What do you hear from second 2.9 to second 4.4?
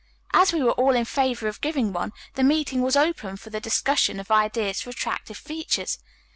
open for the discussion of